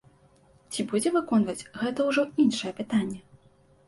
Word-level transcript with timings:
Ці 0.71 0.85
будзе 0.91 1.11
выконваць, 1.17 1.67
гэта 1.81 2.05
ўжо 2.07 2.23
іншае 2.45 2.73
пытанне. 2.81 3.21